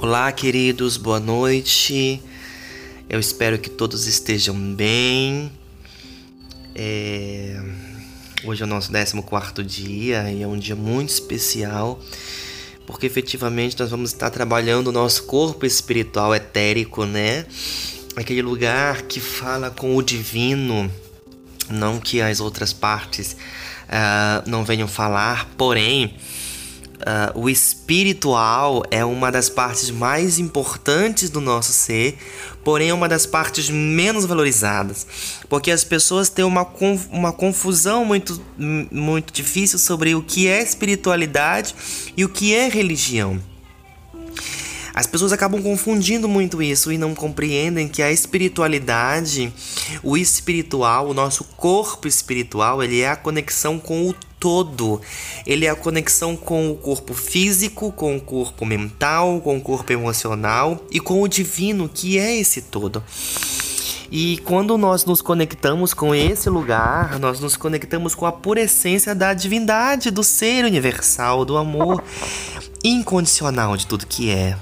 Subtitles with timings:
[0.00, 2.22] Olá, queridos, boa noite.
[3.06, 5.52] Eu espero que todos estejam bem.
[6.74, 7.62] É...
[8.44, 12.00] Hoje é o nosso 14 dia e é um dia muito especial
[12.86, 17.44] porque efetivamente nós vamos estar trabalhando o nosso corpo espiritual etérico, né?
[18.16, 20.90] Aquele lugar que fala com o divino,
[21.68, 23.36] não que as outras partes
[23.82, 26.16] uh, não venham falar, porém
[26.96, 32.16] Uh, o espiritual é uma das partes mais importantes do nosso ser,
[32.64, 35.06] porém é uma das partes menos valorizadas,
[35.48, 36.66] porque as pessoas têm uma,
[37.10, 41.74] uma confusão muito, muito difícil sobre o que é espiritualidade
[42.16, 43.40] e o que é religião.
[44.94, 49.52] As pessoas acabam confundindo muito isso e não compreendem que a espiritualidade,
[50.02, 55.00] o espiritual, o nosso corpo espiritual, ele é a conexão com o todo.
[55.46, 59.92] Ele é a conexão com o corpo físico, com o corpo mental, com o corpo
[59.92, 63.02] emocional e com o divino, que é esse todo.
[64.10, 69.14] E quando nós nos conectamos com esse lugar, nós nos conectamos com a pura essência
[69.14, 72.02] da divindade, do ser universal, do amor
[72.84, 74.56] incondicional de tudo que é.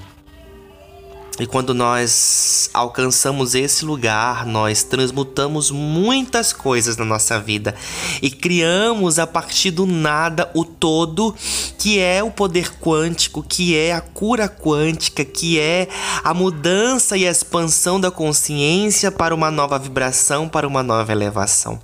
[1.40, 7.74] E quando nós alcançamos esse lugar, nós transmutamos muitas coisas na nossa vida
[8.22, 11.34] e criamos a partir do nada o todo,
[11.76, 15.88] que é o poder quântico, que é a cura quântica, que é
[16.22, 21.80] a mudança e a expansão da consciência para uma nova vibração, para uma nova elevação.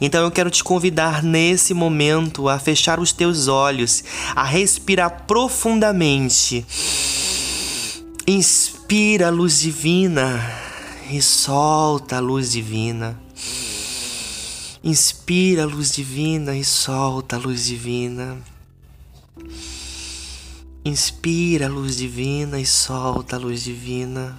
[0.00, 4.02] Então eu quero te convidar nesse momento a fechar os teus olhos,
[4.34, 6.66] a respirar profundamente
[8.24, 10.40] Inspira a luz divina
[11.10, 13.20] e solta a luz divina.
[14.84, 18.40] Inspira a luz divina e solta a luz divina.
[20.84, 24.38] Inspira a luz divina e solta a luz divina,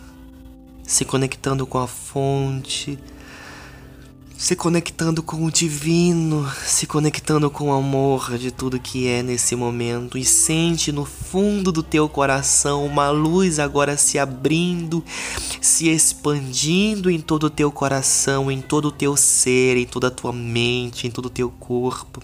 [0.86, 2.98] se conectando com a fonte
[4.44, 9.56] se conectando com o divino, se conectando com o amor de tudo que é nesse
[9.56, 15.02] momento e sente no fundo do teu coração uma luz agora se abrindo,
[15.62, 20.12] se expandindo em todo o teu coração, em todo o teu ser, em toda a
[20.12, 22.22] tua mente, em todo o teu corpo.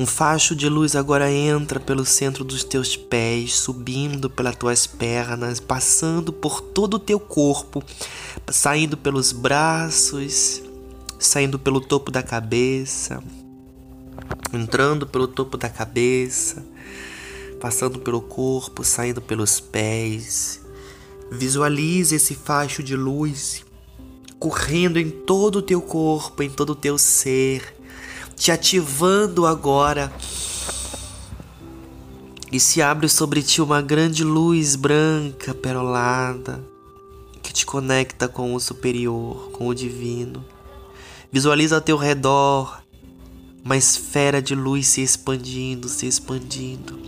[0.00, 5.60] Um facho de luz agora entra pelo centro dos teus pés, subindo pelas tuas pernas,
[5.60, 7.84] passando por todo o teu corpo,
[8.48, 10.62] saindo pelos braços,
[11.18, 13.22] saindo pelo topo da cabeça,
[14.54, 16.64] entrando pelo topo da cabeça,
[17.60, 20.62] passando pelo corpo, saindo pelos pés.
[21.30, 23.66] Visualize esse facho de luz
[24.38, 27.78] correndo em todo o teu corpo, em todo o teu ser
[28.40, 30.10] te ativando agora.
[32.50, 36.64] E se abre sobre ti uma grande luz branca, perolada,
[37.42, 40.42] que te conecta com o superior, com o divino.
[41.30, 42.82] Visualiza ao teu redor
[43.62, 46.98] uma esfera de luz se expandindo, se expandindo,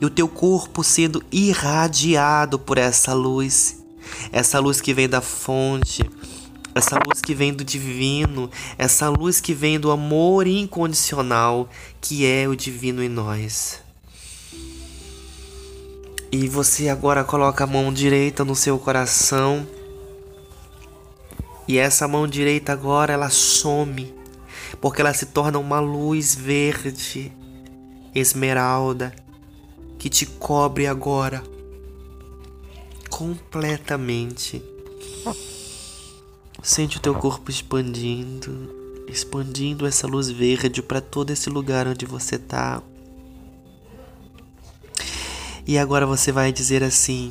[0.00, 3.84] e o teu corpo sendo irradiado por essa luz,
[4.30, 6.08] essa luz que vem da fonte,
[6.76, 11.70] essa luz que vem do divino, essa luz que vem do amor incondicional
[12.02, 13.80] que é o divino em nós.
[16.30, 19.66] E você agora coloca a mão direita no seu coração.
[21.66, 24.14] E essa mão direita agora ela some,
[24.78, 27.32] porque ela se torna uma luz verde,
[28.14, 29.16] esmeralda,
[29.98, 31.42] que te cobre agora
[33.08, 34.62] completamente.
[36.66, 38.74] Sente o teu corpo expandindo,
[39.06, 42.82] expandindo essa luz verde para todo esse lugar onde você está.
[45.64, 47.30] E agora você vai dizer assim: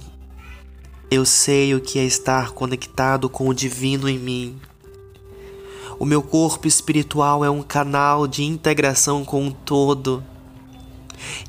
[1.12, 4.58] Eu sei o que é estar conectado com o divino em mim.
[6.00, 10.24] O meu corpo espiritual é um canal de integração com o todo.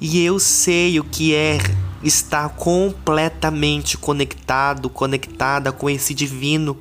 [0.00, 1.58] E eu sei o que é
[2.02, 6.76] estar completamente conectado, conectada com esse divino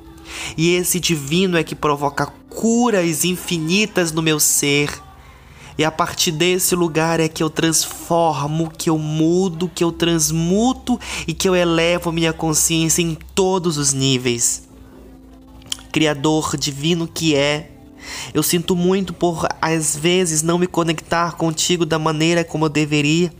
[0.56, 4.90] e esse divino é que provoca curas infinitas no meu ser.
[5.78, 10.98] E a partir desse lugar é que eu transformo, que eu mudo, que eu transmuto
[11.26, 14.62] e que eu elevo minha consciência em todos os níveis.
[15.92, 17.70] Criador divino que é,
[18.32, 23.32] eu sinto muito por às vezes não me conectar contigo da maneira como eu deveria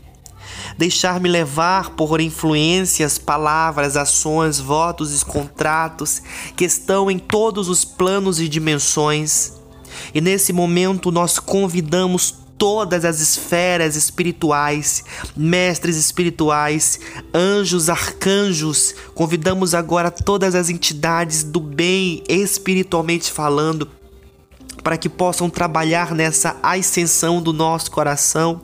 [0.77, 6.21] deixar-me levar por influências, palavras, ações, votos e contratos
[6.55, 9.53] que estão em todos os planos e dimensões.
[10.13, 15.03] E nesse momento nós convidamos todas as esferas espirituais,
[15.35, 16.99] mestres espirituais,
[17.33, 18.95] anjos, arcanjos.
[19.13, 23.87] Convidamos agora todas as entidades do bem, espiritualmente falando,
[24.83, 28.61] para que possam trabalhar nessa ascensão do nosso coração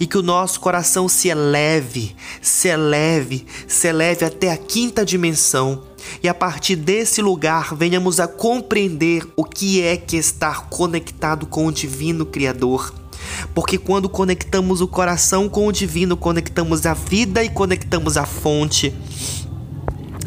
[0.00, 5.82] e que o nosso coração se eleve, se eleve, se eleve até a quinta dimensão.
[6.22, 11.66] E a partir desse lugar venhamos a compreender o que é que estar conectado com
[11.66, 12.92] o Divino Criador.
[13.54, 18.94] Porque quando conectamos o coração com o divino, conectamos a vida e conectamos a fonte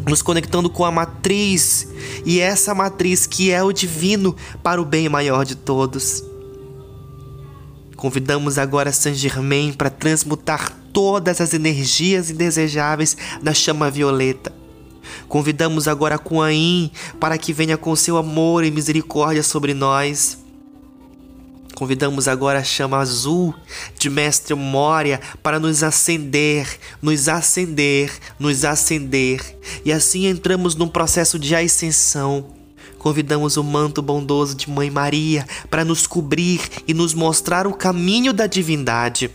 [0.08, 1.88] nos conectando com a matriz
[2.24, 6.24] e essa matriz que é o divino para o bem maior de todos.
[7.96, 14.52] Convidamos agora Saint Germain para transmutar todas as energias indesejáveis na chama violeta.
[15.28, 20.38] Convidamos agora Kuan Yin para que venha com seu amor e misericórdia sobre nós.
[21.74, 23.54] Convidamos agora a chama azul
[23.98, 26.66] de Mestre Moria para nos acender,
[27.00, 29.59] nos acender, nos acender.
[29.84, 32.46] E assim entramos num processo de ascensão.
[32.98, 38.32] Convidamos o manto bondoso de Mãe Maria para nos cobrir e nos mostrar o caminho
[38.32, 39.30] da divindade.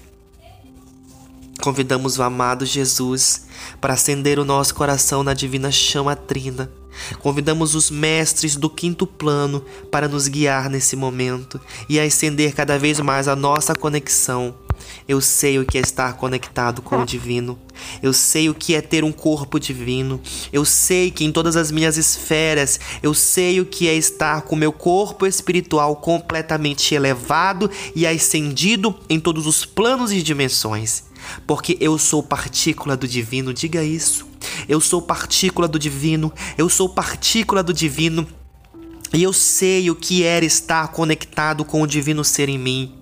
[1.61, 3.47] Convidamos o amado Jesus
[3.81, 6.69] para acender o nosso coração na divina chama trina
[7.19, 11.59] Convidamos os mestres do quinto plano para nos guiar nesse momento
[11.89, 14.55] e a estender cada vez mais a nossa conexão.
[15.07, 17.59] Eu sei o que é estar conectado com o divino.
[18.01, 20.19] Eu sei o que é ter um corpo divino.
[20.51, 24.55] Eu sei que em todas as minhas esferas, eu sei o que é estar com
[24.55, 31.03] meu corpo espiritual completamente elevado e ascendido em todos os planos e dimensões.
[31.45, 34.27] Porque eu sou partícula do divino, diga isso.
[34.67, 38.27] Eu sou partícula do divino, eu sou partícula do divino.
[39.13, 42.93] E eu sei o que era estar conectado com o divino ser em mim.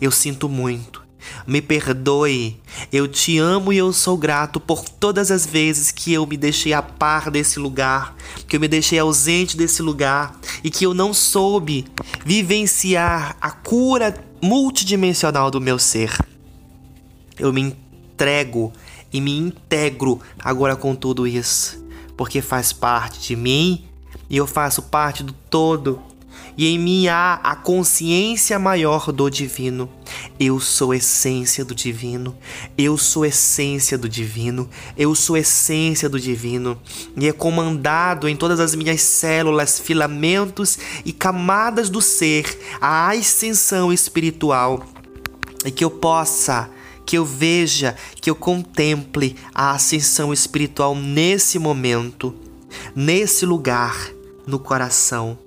[0.00, 0.97] Eu sinto muito.
[1.46, 2.60] Me perdoe.
[2.92, 6.72] Eu te amo e eu sou grato por todas as vezes que eu me deixei
[6.72, 8.14] a par desse lugar,
[8.46, 11.86] que eu me deixei ausente desse lugar e que eu não soube
[12.24, 16.16] vivenciar a cura multidimensional do meu ser.
[17.38, 18.72] Eu me entrego
[19.12, 21.82] e me integro agora com tudo isso,
[22.16, 23.84] porque faz parte de mim
[24.28, 26.02] e eu faço parte do todo.
[26.58, 29.88] E em mim há a consciência maior do divino.
[30.40, 32.36] Eu sou essência do divino.
[32.76, 34.68] Eu sou essência do divino.
[34.96, 36.76] Eu sou essência do divino.
[37.16, 43.92] E é comandado em todas as minhas células, filamentos e camadas do ser a ascensão
[43.92, 44.84] espiritual.
[45.64, 46.68] E que eu possa
[47.06, 52.34] que eu veja, que eu contemple a ascensão espiritual nesse momento,
[52.94, 53.96] nesse lugar,
[54.46, 55.38] no coração.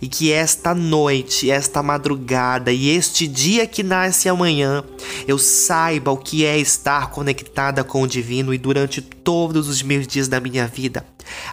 [0.00, 4.84] E que esta noite, esta madrugada e este dia que nasce amanhã,
[5.26, 10.06] eu saiba o que é estar conectada com o divino e durante todos os meus
[10.06, 11.04] dias da minha vida.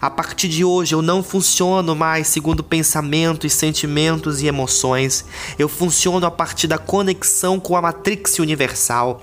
[0.02, 5.26] A partir de hoje eu não funciono mais segundo pensamentos, sentimentos e emoções.
[5.58, 9.22] Eu funciono a partir da conexão com a matrix universal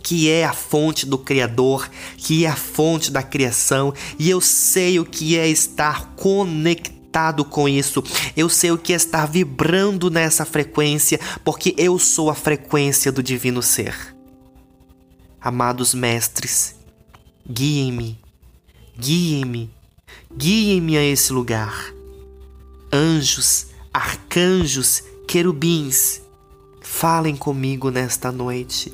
[0.00, 4.98] que é a fonte do Criador, que é a fonte da criação, e eu sei
[4.98, 6.97] o que é estar conectado
[7.44, 8.02] com isso.
[8.36, 13.22] Eu sei o que é estar vibrando nessa frequência, porque eu sou a frequência do
[13.22, 14.14] divino ser.
[15.40, 16.76] Amados mestres,
[17.50, 18.18] guiem-me,
[18.98, 19.70] guiem-me,
[20.36, 21.92] guiem-me a esse lugar.
[22.92, 26.20] Anjos, arcanjos, querubins,
[26.80, 28.92] falem comigo nesta noite.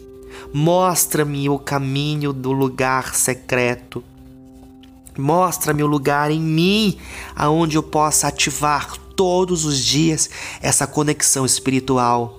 [0.52, 4.04] Mostra-me o caminho do lugar secreto.
[5.16, 6.98] Mostra-me o lugar em mim
[7.36, 10.28] aonde eu possa ativar todos os dias
[10.60, 12.36] essa conexão espiritual.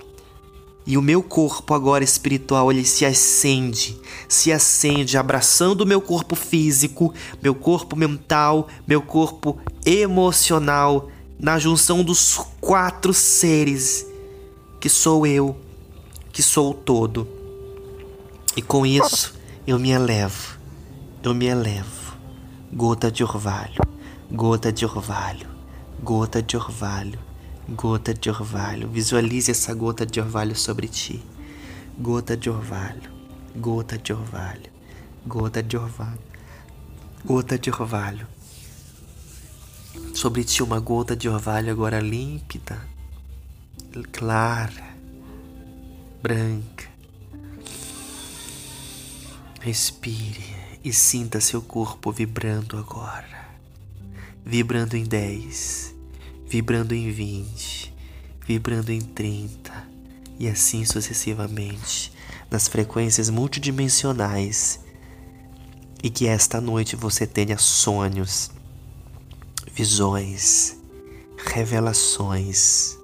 [0.86, 6.36] E o meu corpo agora espiritual, ele se acende, se acende abraçando o meu corpo
[6.36, 14.06] físico, meu corpo mental, meu corpo emocional, na junção dos quatro seres
[14.78, 15.56] que sou eu,
[16.32, 17.26] que sou o todo.
[18.56, 19.34] E com isso
[19.66, 20.56] eu me elevo,
[21.20, 22.05] eu me elevo.
[22.76, 23.80] Gota de orvalho,
[24.30, 25.48] gota de orvalho,
[26.02, 27.18] gota de orvalho,
[27.70, 28.86] gota de orvalho.
[28.86, 31.24] Visualize essa gota de orvalho sobre ti.
[31.98, 33.10] Gota de orvalho,
[33.56, 34.70] gota de orvalho,
[35.26, 36.18] gota de orvalho,
[37.24, 38.26] gota de orvalho.
[40.12, 42.78] Sobre ti uma gota de orvalho agora límpida,
[44.12, 44.84] clara,
[46.22, 46.84] branca
[49.60, 53.48] Respire e sinta seu corpo vibrando agora.
[54.44, 55.92] Vibrando em 10,
[56.46, 57.92] vibrando em 20,
[58.46, 59.88] vibrando em 30,
[60.38, 62.12] e assim sucessivamente,
[62.48, 64.78] nas frequências multidimensionais,
[66.04, 68.52] e que esta noite você tenha sonhos,
[69.72, 70.76] visões,
[71.52, 72.96] revelações,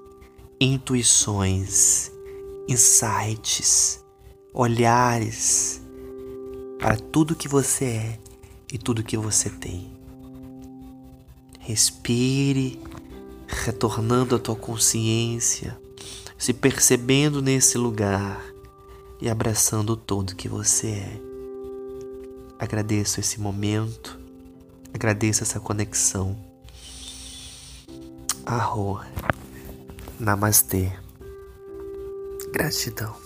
[0.57, 2.09] intuições,
[2.69, 3.99] insights,
[4.53, 5.82] olhares
[6.83, 8.19] para tudo que você é
[8.69, 9.89] e tudo que você tem.
[11.57, 12.77] Respire,
[13.47, 15.79] retornando a tua consciência,
[16.37, 18.43] se percebendo nesse lugar
[19.21, 21.21] e abraçando todo que você é.
[22.59, 24.19] Agradeço esse momento,
[24.93, 26.37] agradeço essa conexão.
[28.45, 28.99] Arro,
[30.19, 30.91] Namastê.
[32.51, 33.22] Gratidão.